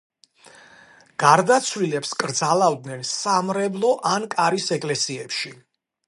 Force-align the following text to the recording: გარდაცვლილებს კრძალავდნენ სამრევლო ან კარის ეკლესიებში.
გარდაცვლილებს 1.23 2.13
კრძალავდნენ 2.23 3.05
სამრევლო 3.09 3.91
ან 4.13 4.25
კარის 4.35 4.71
ეკლესიებში. 4.77 5.53